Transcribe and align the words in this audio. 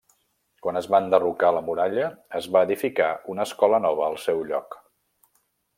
Quan 0.65 0.77
es 0.79 0.87
va 0.93 0.99
enderrocar 1.07 1.51
la 1.57 1.61
muralla, 1.67 2.07
es 2.41 2.49
va 2.57 2.65
edificar 2.69 3.13
una 3.35 3.49
escola 3.51 3.81
nova 3.89 4.09
al 4.11 4.19
seu 4.29 4.43
lloc. 4.53 4.83